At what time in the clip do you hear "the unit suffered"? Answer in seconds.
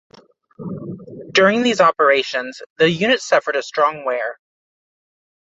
2.79-3.55